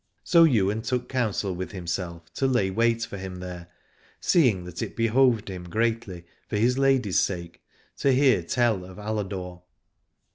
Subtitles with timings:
[0.23, 3.67] So Ywain took counsel with himself to lay wait for him there,
[4.19, 7.61] seeing that it behoved him greatly, for his lady's sake,
[7.97, 9.61] to hear tell of Aladore.